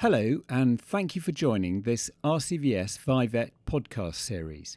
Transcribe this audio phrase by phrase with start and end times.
[0.00, 4.76] Hello, and thank you for joining this RCVS Vivet podcast series.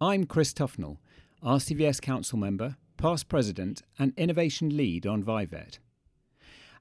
[0.00, 0.96] I'm Chris Tufnell,
[1.44, 5.78] RCVS Council Member, Past President, and Innovation Lead on Vivet.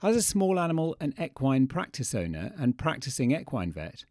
[0.02, 4.06] As a small animal and equine practice owner and practicing equine vet,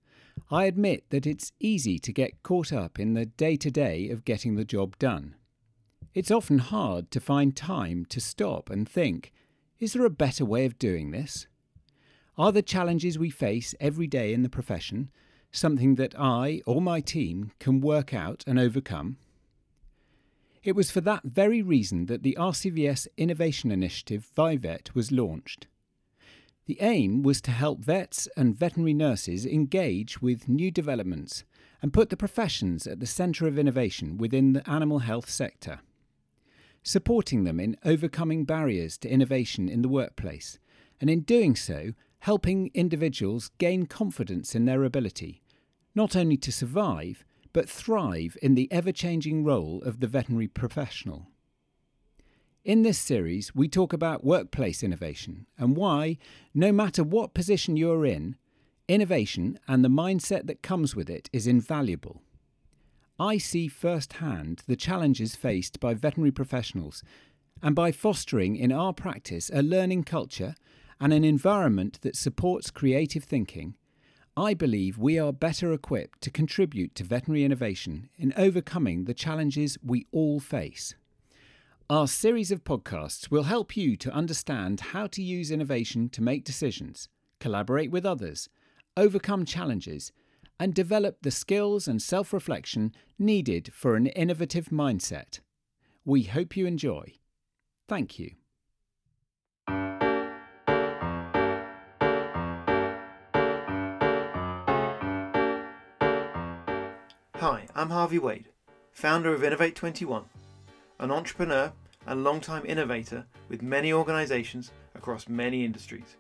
[0.51, 4.27] I admit that it's easy to get caught up in the day to day of
[4.27, 5.37] getting the job done.
[6.13, 9.33] It's often hard to find time to stop and think
[9.81, 11.47] is there a better way of doing this?
[12.37, 15.11] Are the challenges we face every day in the profession
[15.53, 19.19] something that I or my team can work out and overcome?
[20.65, 25.69] It was for that very reason that the RCVS Innovation Initiative ViVet was launched.
[26.67, 31.45] The aim was to help vets and veterinary nurses engage with new developments
[31.81, 35.81] and put the professions at the centre of innovation within the animal health sector.
[36.83, 40.59] Supporting them in overcoming barriers to innovation in the workplace,
[41.01, 41.93] and in doing so,
[42.25, 45.43] helping individuals gain confidence in their ability,
[45.95, 47.23] not only to survive,
[47.53, 51.27] but thrive in the ever changing role of the veterinary professional.
[52.65, 56.17] In this series, we talk about workplace innovation and why,
[56.55, 58.37] no matter what position you're in,
[58.89, 62.23] innovation and the mindset that comes with it is invaluable.
[63.21, 67.03] I see firsthand the challenges faced by veterinary professionals,
[67.63, 70.55] and by fostering in our practice a learning culture
[71.01, 73.75] and an environment that supports creative thinking,
[74.37, 79.79] I believe we are better equipped to contribute to veterinary innovation in overcoming the challenges
[79.85, 80.95] we all face.
[81.89, 86.43] Our series of podcasts will help you to understand how to use innovation to make
[86.43, 87.09] decisions,
[87.39, 88.49] collaborate with others,
[88.97, 90.11] overcome challenges,
[90.59, 95.41] and develop the skills and self reflection needed for an innovative mindset.
[96.05, 97.15] We hope you enjoy.
[97.87, 98.33] Thank you.
[107.47, 108.49] Hi, I'm Harvey Wade,
[108.91, 110.25] founder of Innovate21,
[110.99, 111.71] an entrepreneur
[112.07, 116.17] and long-time innovator with many organizations across many industries.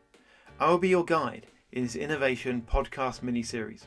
[0.60, 3.87] I will be your guide in this innovation podcast mini series.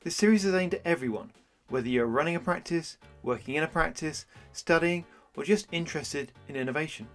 [0.00, 1.30] This series is aimed at everyone,
[1.68, 5.04] whether you're running a practice, working in a practice, studying,
[5.36, 7.06] or just interested in innovation.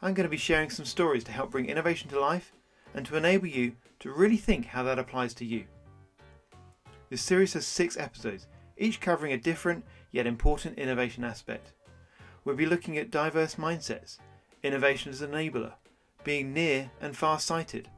[0.00, 2.50] I'm going to be sharing some stories to help bring innovation to life
[2.92, 5.66] and to enable you to really think how that applies to you.
[7.12, 8.46] This series has six episodes,
[8.78, 11.74] each covering a different yet important innovation aspect.
[12.42, 14.16] We'll be looking at diverse mindsets,
[14.62, 15.74] innovation as an enabler,
[16.24, 17.90] being near and far sighted,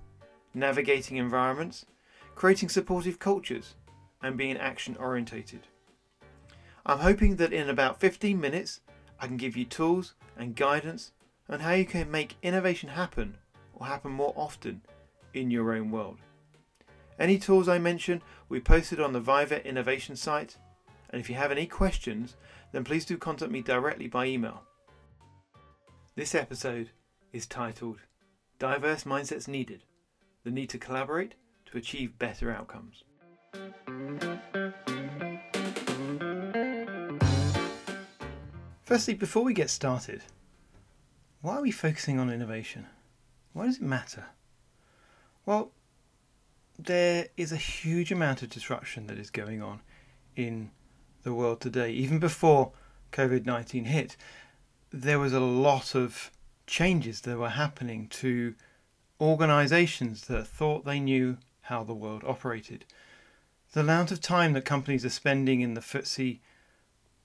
[0.53, 1.87] navigating environments,
[2.35, 3.77] creating supportive cultures,
[4.21, 5.69] and being action orientated.
[6.85, 8.81] I'm hoping that in about 15 minutes
[9.21, 11.13] I can give you tools and guidance
[11.49, 13.37] on how you can make innovation happen
[13.75, 14.83] or happen more often
[15.35, 16.19] in your own world.
[17.19, 20.57] Any tools I mention will be posted on the ViVet Innovation site,
[21.11, 22.35] and if you have any questions,
[22.73, 24.63] then please do contact me directly by email.
[26.17, 26.91] This episode
[27.33, 28.01] is titled
[28.59, 29.85] Diverse Mindsets Needed
[30.43, 31.35] The Need to Collaborate
[31.67, 33.05] to Achieve Better Outcomes.
[38.83, 40.23] Firstly, before we get started,
[41.43, 42.87] why are we focusing on innovation?
[43.53, 44.27] Why does it matter?
[45.47, 45.73] Well,
[46.79, 49.81] there is a huge amount of disruption that is going on
[50.37, 50.71] in
[51.23, 51.91] the world today.
[51.91, 52.73] Even before
[53.13, 54.17] COVID 19 hit,
[54.91, 56.31] there was a lot of
[56.67, 58.55] changes that were happening to
[59.21, 62.85] organizations that thought they knew how the world operated.
[63.73, 66.41] The amount of time that companies are spending in the FTSE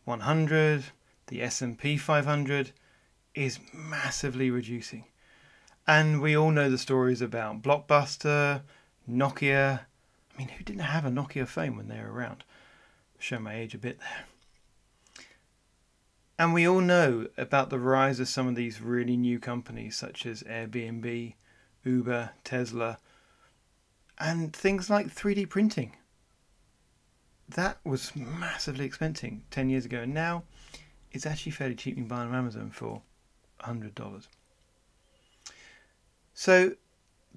[0.06, 0.86] 100,
[1.28, 2.72] the S&P 500
[3.36, 5.06] is massively reducing.
[5.86, 8.62] And we all know the stories about Blockbuster,
[9.10, 9.82] Nokia.
[10.34, 12.44] I mean, who didn't have a Nokia phone when they were around?
[13.18, 14.26] Show my age a bit there.
[16.38, 20.26] And we all know about the rise of some of these really new companies such
[20.26, 21.34] as Airbnb,
[21.84, 22.98] Uber, Tesla,
[24.18, 25.98] and things like 3D printing.
[27.50, 30.44] That was massively expensive 10 years ago, and now
[31.12, 31.98] it's actually fairly cheap.
[31.98, 33.02] You can buy on Amazon for
[33.62, 34.28] $100.
[36.34, 36.76] So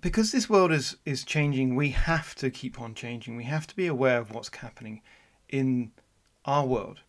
[0.03, 3.37] because this world is is changing, we have to keep on changing.
[3.37, 5.01] We have to be aware of what's happening
[5.49, 5.93] in
[6.45, 7.01] our world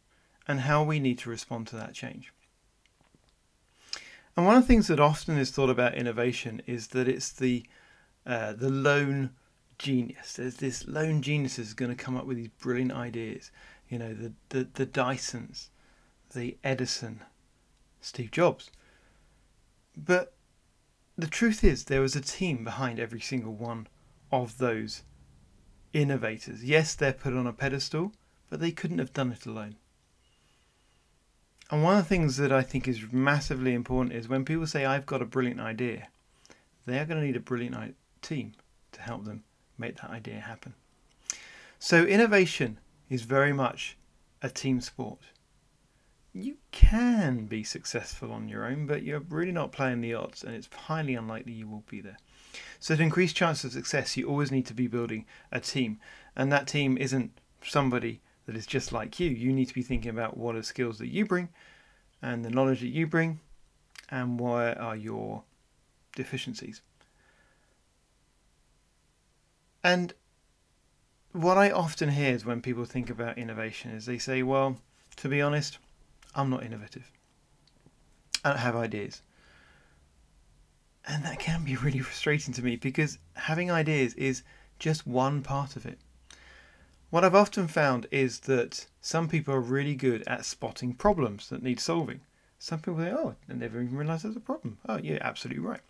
[0.47, 2.31] and how we need to respond to that change.
[4.37, 7.65] And one of the things that often is thought about innovation is that it's the
[8.25, 9.31] uh, the lone
[9.79, 10.33] genius.
[10.33, 13.51] There's this lone genius is going to come up with these brilliant ideas.
[13.89, 15.69] You know, the the, the Dysons,
[16.33, 17.21] the Edison,
[18.01, 18.69] Steve Jobs.
[19.97, 20.33] But
[21.17, 23.87] the truth is, there was a team behind every single one
[24.31, 25.03] of those
[25.93, 26.63] innovators.
[26.63, 28.13] Yes, they're put on a pedestal,
[28.49, 29.75] but they couldn't have done it alone.
[31.69, 34.85] And one of the things that I think is massively important is when people say,
[34.85, 36.09] I've got a brilliant idea,
[36.85, 38.53] they are going to need a brilliant team
[38.91, 39.43] to help them
[39.77, 40.73] make that idea happen.
[41.79, 42.79] So, innovation
[43.09, 43.97] is very much
[44.41, 45.19] a team sport.
[46.35, 50.55] You can be successful on your own, but you're really not playing the odds, and
[50.55, 52.17] it's highly unlikely you will be there.
[52.79, 55.99] So, to increase chance of success, you always need to be building a team,
[56.35, 59.29] and that team isn't somebody that is just like you.
[59.29, 61.49] You need to be thinking about what are skills that you bring,
[62.19, 63.39] and the knowledge that you bring,
[64.09, 65.43] and where are your
[66.15, 66.81] deficiencies.
[69.83, 70.13] And
[71.31, 74.77] what I often hear is when people think about innovation is they say, well,
[75.17, 75.77] to be honest,
[76.35, 77.11] I'm not innovative.
[78.43, 79.21] I don't have ideas.
[81.05, 84.43] And that can be really frustrating to me because having ideas is
[84.79, 85.99] just one part of it.
[87.09, 91.61] What I've often found is that some people are really good at spotting problems that
[91.61, 92.21] need solving.
[92.57, 94.79] Some people say, oh, I never even realised there's a problem.
[94.87, 95.81] Oh, yeah, absolutely right.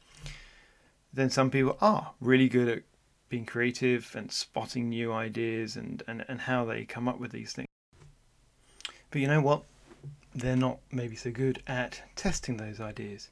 [1.13, 2.83] Then some people are really good at
[3.29, 7.53] being creative and spotting new ideas and, and, and how they come up with these
[7.53, 7.67] things.
[9.09, 9.63] But you know what?
[10.35, 13.29] They're not maybe so good at testing those ideas.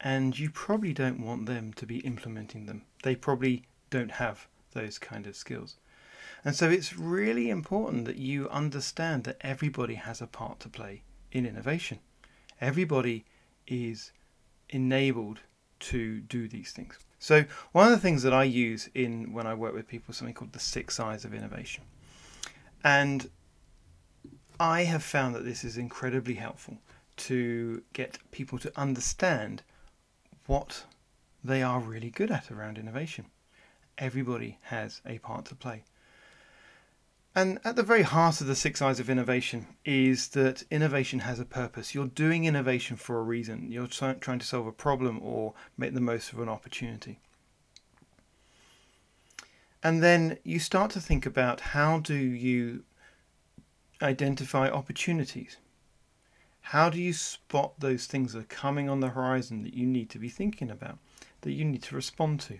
[0.00, 2.82] And you probably don't want them to be implementing them.
[3.02, 5.76] They probably don't have those kind of skills.
[6.44, 11.02] And so it's really important that you understand that everybody has a part to play
[11.30, 12.00] in innovation.
[12.60, 13.24] Everybody
[13.66, 14.12] is
[14.70, 15.40] enabled
[15.80, 16.98] to do these things.
[17.18, 20.16] So one of the things that I use in when I work with people is
[20.16, 21.84] something called the six I's of innovation.
[22.82, 23.30] And
[24.62, 26.78] I have found that this is incredibly helpful
[27.16, 29.64] to get people to understand
[30.46, 30.84] what
[31.42, 33.24] they are really good at around innovation.
[33.98, 35.82] Everybody has a part to play.
[37.34, 41.40] And at the very heart of the six I's of innovation is that innovation has
[41.40, 41.92] a purpose.
[41.92, 43.72] You're doing innovation for a reason.
[43.72, 47.18] You're trying to solve a problem or make the most of an opportunity.
[49.82, 52.84] And then you start to think about how do you
[54.02, 55.56] identify opportunities?
[56.60, 60.10] How do you spot those things that are coming on the horizon that you need
[60.10, 60.98] to be thinking about,
[61.40, 62.58] that you need to respond to?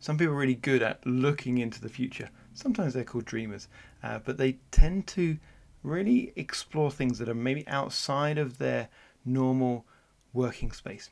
[0.00, 3.68] Some people are really good at looking into the future sometimes they're called dreamers,
[4.02, 5.36] uh, but they tend to
[5.82, 8.88] really explore things that are maybe outside of their
[9.24, 9.84] normal
[10.32, 11.10] working space.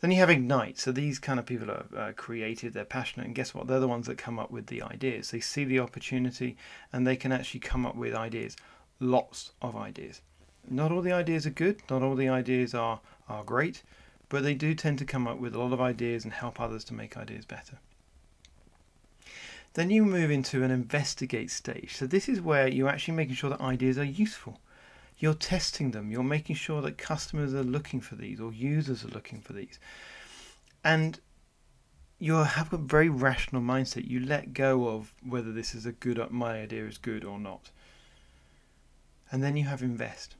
[0.00, 0.78] Then you have Ignite.
[0.78, 3.66] So these kind of people are uh, creative, they're passionate, and guess what?
[3.66, 5.30] They're the ones that come up with the ideas.
[5.30, 6.56] They see the opportunity
[6.92, 8.56] and they can actually come up with ideas.
[9.00, 10.20] Lots of ideas.
[10.68, 13.82] Not all the ideas are good, not all the ideas are, are great,
[14.28, 16.84] but they do tend to come up with a lot of ideas and help others
[16.84, 17.78] to make ideas better.
[19.74, 21.96] Then you move into an investigate stage.
[21.96, 24.58] So this is where you're actually making sure that ideas are useful.
[25.18, 26.10] You're testing them.
[26.10, 29.78] You're making sure that customers are looking for these or users are looking for these.
[30.84, 31.18] And
[32.18, 34.08] you have a very rational mindset.
[34.08, 37.38] You let go of whether this is a good, uh, my idea is good or
[37.38, 37.70] not.
[39.30, 40.34] And then you have invest.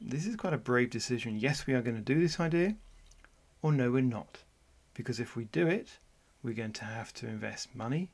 [0.00, 1.38] This is quite a brave decision.
[1.38, 2.76] Yes, we are going to do this idea,
[3.62, 4.38] or no, we're not.
[4.94, 5.98] Because if we do it,
[6.42, 8.10] we're going to have to invest money,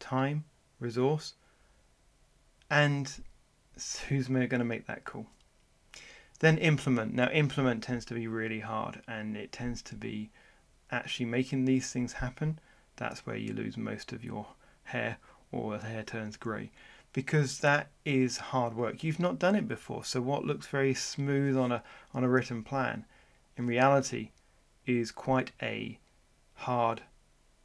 [0.00, 0.44] time,
[0.80, 1.34] resource,
[2.70, 3.12] and
[4.08, 5.26] who's going to make that call?
[6.40, 7.14] Then implement.
[7.14, 10.30] Now, implement tends to be really hard and it tends to be
[10.90, 12.58] actually making these things happen.
[12.96, 14.46] That's where you lose most of your
[14.84, 15.18] hair
[15.50, 16.70] or the hair turns grey
[17.12, 19.02] because that is hard work.
[19.02, 20.04] You've not done it before.
[20.04, 21.82] So, what looks very smooth on a,
[22.14, 23.04] on a written plan
[23.56, 24.30] in reality
[24.86, 25.98] is quite a
[26.54, 27.02] hard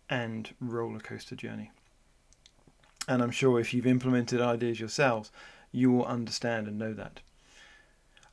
[0.10, 1.72] and roller coaster journey.
[3.08, 5.32] And I'm sure if you've implemented ideas yourselves,
[5.72, 7.20] you will understand and know that.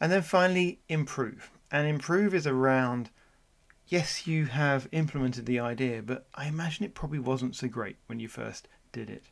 [0.01, 1.51] And then finally, improve.
[1.71, 3.11] And improve is around
[3.91, 8.21] yes, you have implemented the idea, but I imagine it probably wasn't so great when
[8.21, 9.25] you first did it.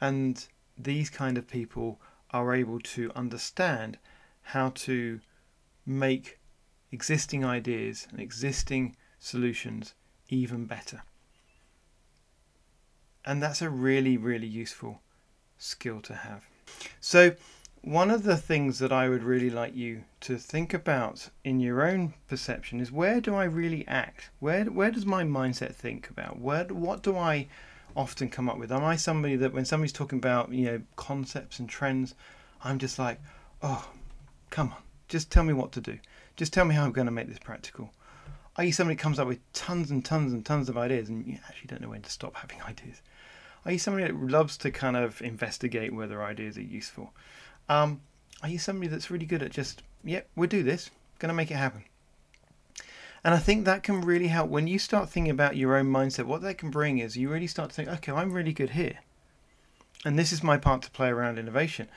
[0.00, 0.44] And
[0.76, 3.98] these kind of people are able to understand
[4.42, 5.20] how to
[5.86, 6.38] make
[6.90, 9.94] existing ideas and existing solutions
[10.28, 11.02] even better.
[13.24, 15.00] And that's a really, really useful
[15.56, 16.44] skill to have.
[17.00, 17.34] So,
[17.82, 21.86] one of the things that I would really like you to think about in your
[21.86, 24.30] own perception is where do I really act?
[24.40, 26.38] Where where does my mindset think about?
[26.38, 27.46] Where what do I
[27.96, 28.72] often come up with?
[28.72, 32.14] Am I somebody that when somebody's talking about you know concepts and trends,
[32.64, 33.20] I'm just like,
[33.62, 33.88] oh,
[34.50, 35.98] come on, just tell me what to do.
[36.36, 37.90] Just tell me how I'm going to make this practical.
[38.56, 41.26] Are you somebody that comes up with tons and tons and tons of ideas and
[41.26, 43.02] you actually don't know when to stop having ideas?
[43.64, 47.12] Are you somebody that loves to kind of investigate whether ideas are useful?
[47.68, 48.00] Um,
[48.42, 51.50] are you somebody that's really good at just, yep, we'll do this, going to make
[51.50, 51.84] it happen?
[53.24, 56.24] And I think that can really help when you start thinking about your own mindset.
[56.24, 59.00] What that can bring is you really start to think, okay, I'm really good here.
[60.04, 61.88] And this is my part to play around innovation.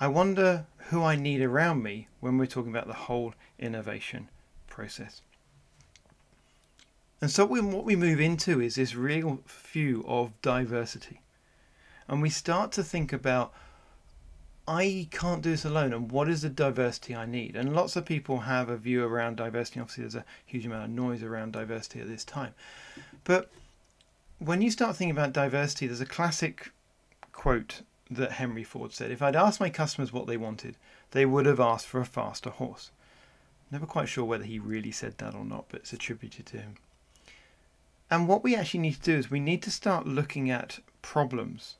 [0.00, 4.28] I wonder who I need around me when we're talking about the whole innovation
[4.66, 5.22] process.
[7.20, 11.20] And so what we move into is this real view of diversity.
[12.08, 13.52] And we start to think about
[14.66, 17.56] I can't do this alone, and what is the diversity I need?
[17.56, 19.80] And lots of people have a view around diversity.
[19.80, 22.54] Obviously, there's a huge amount of noise around diversity at this time.
[23.24, 23.50] But
[24.38, 26.70] when you start thinking about diversity, there's a classic
[27.32, 30.76] quote that Henry Ford said If I'd asked my customers what they wanted,
[31.10, 32.92] they would have asked for a faster horse.
[33.70, 36.74] Never quite sure whether he really said that or not, but it's attributed to him.
[38.10, 41.76] And what we actually need to do is we need to start looking at problems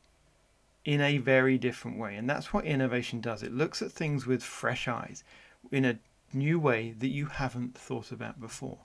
[0.85, 2.17] in a very different way.
[2.17, 3.43] And that's what innovation does.
[3.43, 5.23] It looks at things with fresh eyes
[5.71, 5.99] in a
[6.33, 8.79] new way that you haven't thought about before.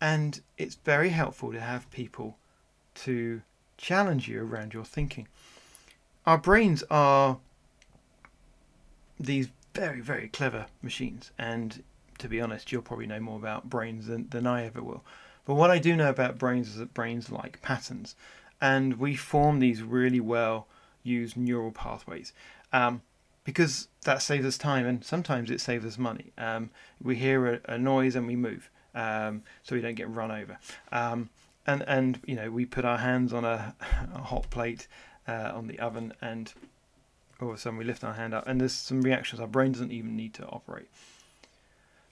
[0.00, 2.36] And it's very helpful to have people
[2.94, 3.42] to
[3.76, 5.28] challenge you around your thinking.
[6.26, 7.38] Our brains are
[9.18, 11.30] these very, very clever machines.
[11.38, 11.82] And
[12.18, 15.04] to be honest, you'll probably know more about brains than, than I ever will.
[15.44, 18.14] But what I do know about brains is that brains like patterns
[18.60, 20.68] and we form these really well
[21.02, 22.32] used neural pathways
[22.72, 23.02] um,
[23.44, 26.32] because that saves us time and sometimes it saves us money.
[26.38, 26.70] Um,
[27.02, 30.58] we hear a, a, noise and we move um, so we don't get run over.
[30.90, 31.30] Um,
[31.66, 33.74] and and you know we put our hands on a,
[34.14, 34.88] a hot plate
[35.28, 36.52] uh, on the oven and
[37.40, 39.72] all of a sudden we lift our hand up and there's some reactions our brain
[39.72, 40.88] doesn't even need to operate.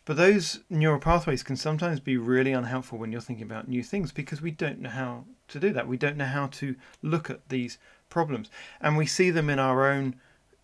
[0.05, 4.11] But those neural pathways can sometimes be really unhelpful when you're thinking about new things
[4.11, 5.87] because we don't know how to do that.
[5.87, 7.79] We don't know how to look at these
[8.11, 8.51] problems.
[8.81, 10.17] And we see them in our own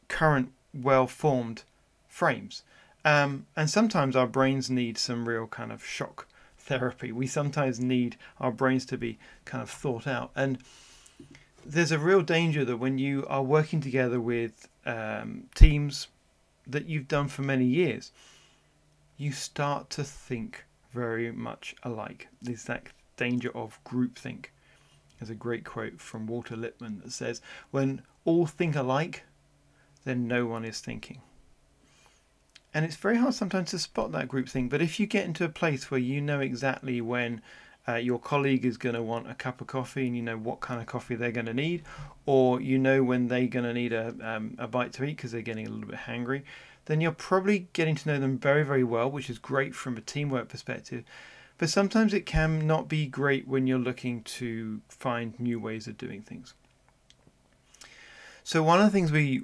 [0.08, 1.62] current well formed
[2.08, 2.62] frames.
[3.04, 6.26] Um, and sometimes our brains need some real kind of shock
[6.58, 7.12] therapy.
[7.12, 10.32] We sometimes need our brains to be kind of thought out.
[10.34, 10.58] And
[11.64, 16.08] there's a real danger that when you are working together with um, teams
[16.66, 18.12] that you've done for many years,
[19.16, 22.28] you start to think very much alike.
[22.42, 24.46] There's that danger of groupthink.
[25.18, 29.24] There's a great quote from Walter Lippmann that says, When all think alike,
[30.04, 31.20] then no one is thinking.
[32.74, 35.48] And it's very hard sometimes to spot that groupthink, but if you get into a
[35.48, 37.40] place where you know exactly when
[37.88, 40.60] uh, your colleague is going to want a cup of coffee and you know what
[40.60, 41.82] kind of coffee they're going to need,
[42.26, 45.32] or you know when they're going to need a, um, a bite to eat because
[45.32, 46.42] they're getting a little bit hangry,
[46.86, 50.00] then you're probably getting to know them very, very well, which is great from a
[50.00, 51.04] teamwork perspective.
[51.58, 55.96] But sometimes it can not be great when you're looking to find new ways of
[55.96, 56.54] doing things.
[58.44, 59.42] So, one of the things we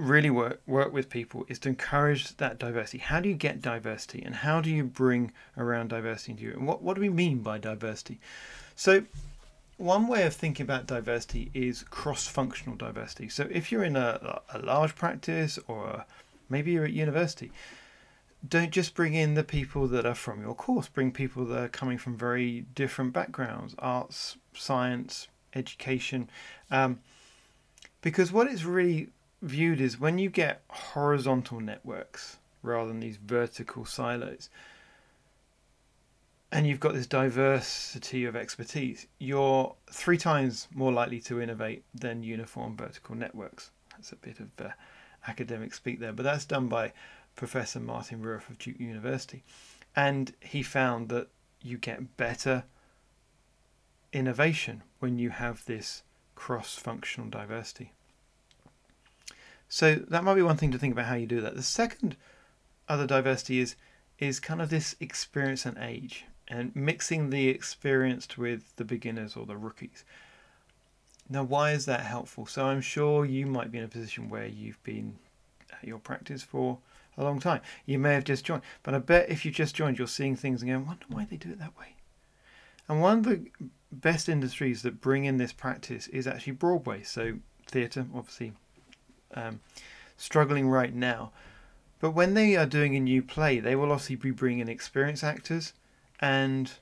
[0.00, 2.98] really work, work with people is to encourage that diversity.
[2.98, 6.52] How do you get diversity and how do you bring around diversity into you?
[6.52, 8.18] And what, what do we mean by diversity?
[8.74, 9.04] So,
[9.76, 13.28] one way of thinking about diversity is cross functional diversity.
[13.28, 16.06] So, if you're in a, a large practice or a,
[16.48, 17.52] maybe you're at university,
[18.46, 21.68] don't just bring in the people that are from your course, bring people that are
[21.68, 26.30] coming from very different backgrounds arts, science, education.
[26.70, 27.00] Um,
[28.00, 29.08] because what it's really
[29.42, 34.48] viewed is when you get horizontal networks rather than these vertical silos,
[36.52, 42.22] and you've got this diversity of expertise, you're three times more likely to innovate than
[42.22, 43.70] uniform vertical networks.
[43.92, 44.70] That's a bit of uh,
[45.28, 46.92] academic speak there, but that's done by
[47.36, 49.42] Professor Martin Ruef of Duke University.
[49.96, 51.28] And he found that
[51.62, 52.64] you get better
[54.12, 56.02] innovation when you have this
[56.34, 57.92] cross functional diversity.
[59.68, 61.54] So that might be one thing to think about how you do that.
[61.54, 62.16] The second
[62.88, 63.76] other diversity is
[64.18, 69.46] is kind of this experience and age and mixing the experienced with the beginners or
[69.46, 70.04] the rookies.
[71.28, 72.44] Now, why is that helpful?
[72.44, 75.16] So, I'm sure you might be in a position where you've been
[75.72, 76.78] at your practice for
[77.20, 77.60] a long time.
[77.86, 80.62] You may have just joined, but I bet if you just joined, you're seeing things
[80.62, 81.94] and going, wonder why they do it that way.
[82.88, 83.46] And one of the
[83.92, 87.02] best industries that bring in this practice is actually Broadway.
[87.02, 87.34] So
[87.66, 88.52] theatre, obviously,
[89.34, 89.60] um,
[90.16, 91.32] struggling right now.
[92.00, 95.22] But when they are doing a new play, they will obviously be bringing in experienced
[95.22, 95.74] actors
[96.18, 96.72] and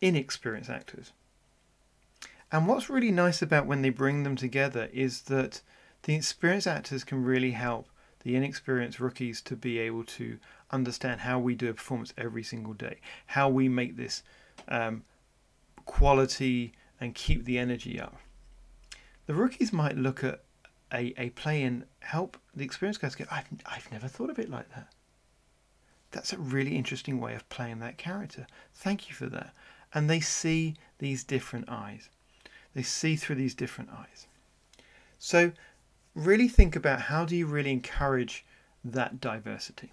[0.00, 1.12] inexperienced actors.
[2.52, 5.62] And what's really nice about when they bring them together is that
[6.04, 7.88] the experienced actors can really help
[8.26, 10.36] the inexperienced rookies to be able to
[10.72, 14.24] understand how we do a performance every single day, how we make this
[14.66, 15.04] um,
[15.84, 18.16] quality and keep the energy up.
[19.26, 20.40] The rookies might look at
[20.92, 24.50] a, a play and help the experienced guys go, I've, I've never thought of it
[24.50, 24.88] like that.
[26.10, 28.48] That's a really interesting way of playing that character.
[28.74, 29.54] Thank you for that.
[29.94, 32.10] And they see these different eyes.
[32.74, 34.26] They see through these different eyes.
[35.16, 35.52] So
[36.16, 38.44] really think about how do you really encourage
[38.82, 39.92] that diversity.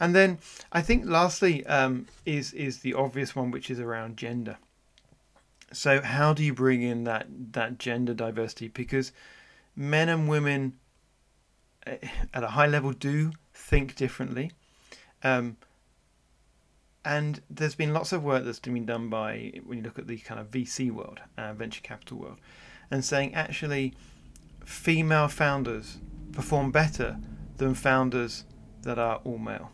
[0.00, 0.38] And then
[0.72, 4.58] I think lastly um, is is the obvious one, which is around gender.
[5.72, 8.68] So how do you bring in that that gender diversity?
[8.68, 9.12] Because
[9.76, 10.74] men and women
[11.86, 11.98] eh,
[12.32, 14.52] at a high level do think differently.
[15.22, 15.56] Um,
[17.04, 20.18] and there's been lots of work that's been done by when you look at the
[20.18, 22.38] kind of VC world, uh, venture capital world,
[22.90, 23.94] and saying actually
[24.68, 25.96] female founders
[26.30, 27.18] perform better
[27.56, 28.44] than founders
[28.82, 29.70] that are all male.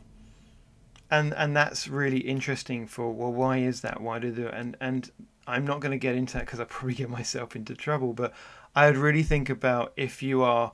[1.10, 4.00] And and that's really interesting for well why is that?
[4.00, 5.10] Why do they and and
[5.48, 8.32] I'm not going to get into that because I probably get myself into trouble, but
[8.76, 10.72] I would really think about if you are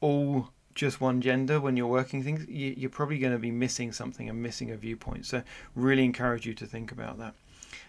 [0.00, 4.28] all just one gender when you're working things, you're probably going to be missing something
[4.28, 5.26] and missing a viewpoint.
[5.26, 5.42] So,
[5.74, 7.34] really encourage you to think about that.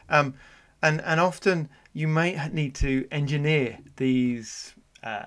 [0.10, 0.34] Um,
[0.82, 4.74] and and often you may need to engineer these
[5.04, 5.26] uh,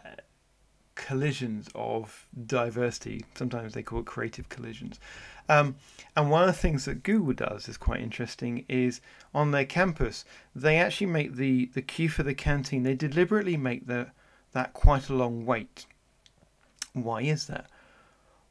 [0.94, 3.25] collisions of diversity.
[3.34, 5.00] Sometimes they call it creative collisions.
[5.49, 5.76] Um,
[6.16, 9.00] and one of the things that Google does is quite interesting is
[9.34, 12.82] on their campus they actually make the the queue for the canteen.
[12.82, 14.08] They deliberately make the
[14.52, 15.87] that quite a long wait.
[16.92, 17.66] Why is that?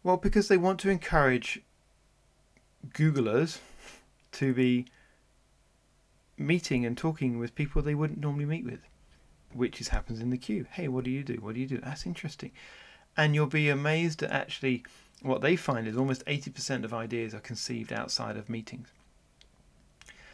[0.03, 1.61] Well, because they want to encourage
[2.89, 3.59] Googlers
[4.33, 4.87] to be
[6.37, 8.79] meeting and talking with people they wouldn't normally meet with,
[9.53, 10.65] which is happens in the queue.
[10.71, 11.35] Hey, what do you do?
[11.35, 11.79] What do you do?
[11.79, 12.51] That's interesting.
[13.17, 14.83] And you'll be amazed at actually
[15.21, 18.89] what they find is almost 80% of ideas are conceived outside of meetings.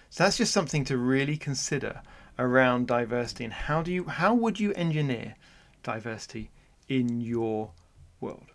[0.09, 2.01] So that's just something to really consider
[2.39, 5.35] around diversity and how do you how would you engineer
[5.83, 6.51] diversity
[6.87, 7.71] in your
[8.19, 8.51] world.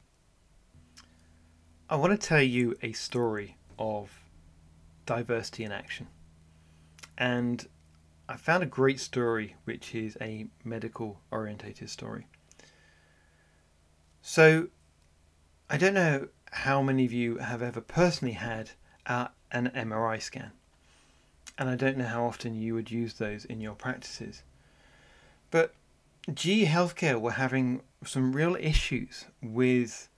[1.90, 4.11] I want to tell you a story of
[5.05, 6.07] diversity in action.
[7.18, 7.66] And
[8.33, 12.27] I found a great story which is a medical orientated story.
[14.23, 14.68] So
[15.68, 18.71] I don't know how many of you have ever personally had
[19.05, 20.53] uh, an MRI scan.
[21.59, 24.42] And I don't know how often you would use those in your practices.
[25.51, 25.75] But
[26.33, 30.09] GE Healthcare were having some real issues with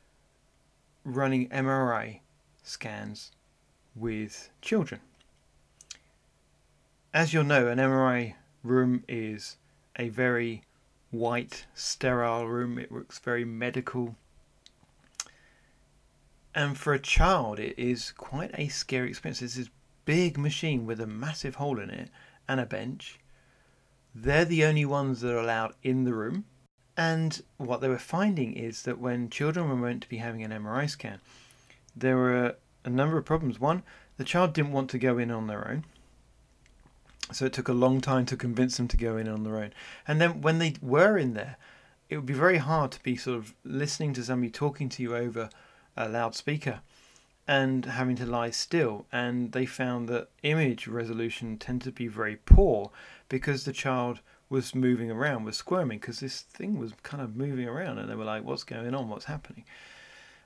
[1.02, 2.20] running MRI
[2.62, 3.32] scans
[3.96, 5.00] with children.
[7.14, 9.56] As you'll know, an MRI room is
[9.94, 10.64] a very
[11.12, 12.76] white, sterile room.
[12.76, 14.16] It looks very medical.
[16.56, 19.42] And for a child, it is quite a scary experience.
[19.42, 19.70] It's this
[20.04, 22.10] big machine with a massive hole in it
[22.48, 23.20] and a bench.
[24.12, 26.46] They're the only ones that are allowed in the room.
[26.96, 30.50] And what they were finding is that when children were meant to be having an
[30.50, 31.20] MRI scan,
[31.94, 33.60] there were a number of problems.
[33.60, 33.84] One,
[34.16, 35.84] the child didn't want to go in on their own.
[37.32, 39.72] So it took a long time to convince them to go in on their own.
[40.06, 41.56] And then when they were in there,
[42.10, 45.16] it would be very hard to be sort of listening to somebody talking to you
[45.16, 45.48] over
[45.96, 46.80] a loudspeaker
[47.48, 49.06] and having to lie still.
[49.10, 52.90] And they found that image resolution tended to be very poor
[53.28, 57.66] because the child was moving around, was squirming because this thing was kind of moving
[57.66, 57.98] around.
[57.98, 59.08] And they were like, what's going on?
[59.08, 59.64] What's happening?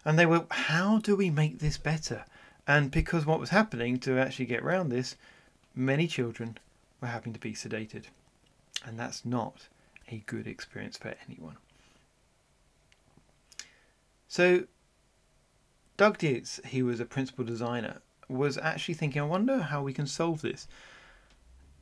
[0.04, 2.24] And they were, how do we make this better?
[2.66, 5.16] And because what was happening to actually get around this,
[5.74, 6.58] many children
[7.00, 8.04] were having to be sedated.
[8.84, 9.68] And that's not
[10.10, 11.56] a good experience for anyone.
[14.28, 14.64] So
[15.96, 20.06] Doug Dietz, he was a principal designer, was actually thinking, I wonder how we can
[20.06, 20.68] solve this.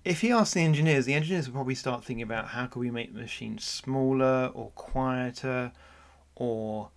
[0.04, 2.90] If he asked the engineers, the engineers would probably start thinking about how can we
[2.90, 5.72] make the machine smaller or quieter
[6.36, 6.90] or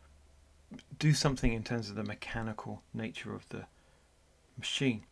[0.99, 3.65] do something in terms of the mechanical nature of the
[4.58, 5.03] machine.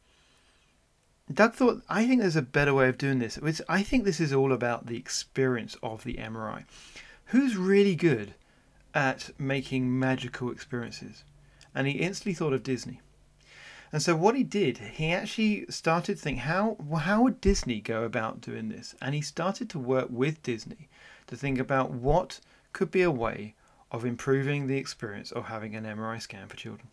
[1.34, 3.38] Doug thought, I think there's a better way of doing this.
[3.68, 6.63] I think this is all about the experience of the MRI.
[7.28, 8.34] Who's really good
[8.94, 11.24] at making magical experiences?
[11.78, 13.02] and he instantly thought of Disney.
[13.94, 18.04] And so what he did, he actually started to think how how would Disney go
[18.04, 18.96] about doing this?
[19.00, 20.90] And he started to work with Disney
[21.28, 22.40] to think about what
[22.74, 23.54] could be a way
[23.92, 26.88] of improving the experience of having an MRI scan for children.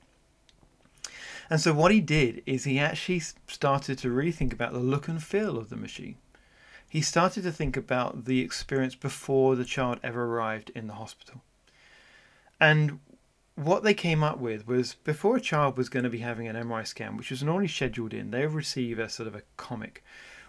[1.50, 5.22] And so what he did is he actually started to rethink about the look and
[5.22, 6.16] feel of the machine.
[6.88, 11.42] He started to think about the experience before the child ever arrived in the hospital.
[12.60, 13.00] And
[13.56, 16.56] what they came up with was before a child was going to be having an
[16.56, 20.04] MRI scan, which was normally scheduled in, they would receive a sort of a comic,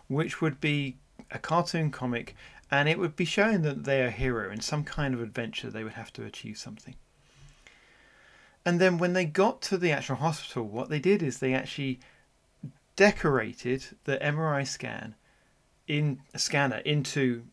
[0.07, 0.97] which would be
[1.31, 2.35] a cartoon comic,
[2.71, 5.69] and it would be showing that they're a hero in some kind of adventure.
[5.69, 6.95] They would have to achieve something.
[8.65, 11.99] And then when they got to the actual hospital, what they did is they actually
[12.95, 15.15] decorated the MRI scan
[15.87, 17.43] in a scanner into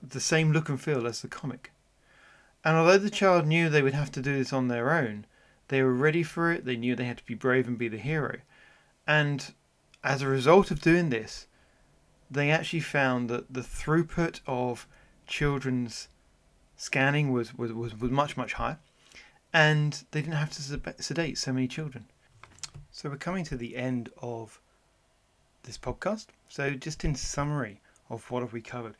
[0.00, 1.72] the same look and feel as the comic.
[2.64, 5.26] And although the child knew they would have to do this on their own,
[5.68, 6.64] they were ready for it.
[6.64, 8.38] They knew they had to be brave and be the hero.
[9.06, 9.52] And
[10.02, 11.46] as a result of doing this,
[12.30, 14.86] they actually found that the throughput of
[15.26, 16.08] children's
[16.76, 18.78] scanning was, was, was, was much, much higher.
[19.52, 22.06] And they didn't have to sedate so many children.
[22.90, 24.60] So we're coming to the end of
[25.62, 26.26] this podcast.
[26.48, 28.94] So just in summary of what have we covered.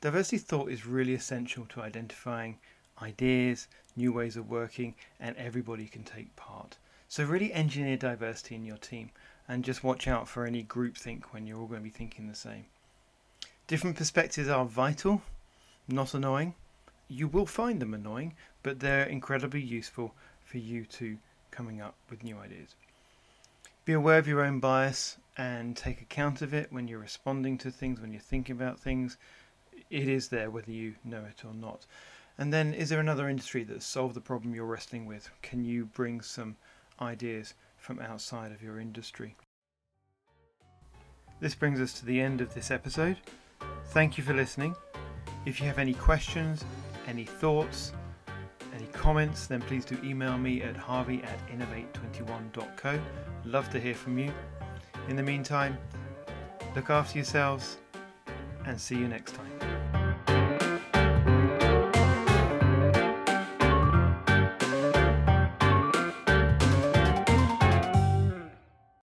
[0.00, 2.58] Diversity thought is really essential to identifying
[3.02, 6.76] ideas, new ways of working, and everybody can take part.
[7.08, 9.10] So really engineer diversity in your team
[9.48, 12.34] and just watch out for any groupthink when you're all going to be thinking the
[12.34, 12.66] same.
[13.66, 15.22] Different perspectives are vital,
[15.88, 16.54] not annoying.
[17.08, 20.14] You will find them annoying, but they're incredibly useful
[20.44, 21.18] for you to
[21.50, 22.74] coming up with new ideas.
[23.84, 27.70] Be aware of your own bias and take account of it when you're responding to
[27.70, 29.16] things, when you're thinking about things.
[29.90, 31.86] It is there whether you know it or not.
[32.38, 35.30] And then, is there another industry that's solved the problem you're wrestling with?
[35.42, 36.56] Can you bring some
[37.00, 39.36] ideas from outside of your industry?
[41.40, 43.16] This brings us to the end of this episode.
[43.86, 44.74] Thank you for listening.
[45.46, 46.64] If you have any questions,
[47.06, 47.92] any thoughts,
[48.74, 53.00] any comments, then please do email me at harvey at innovate21.co.
[53.44, 54.32] Love to hear from you.
[55.08, 55.78] In the meantime,
[56.74, 57.78] look after yourselves
[58.66, 59.85] and see you next time.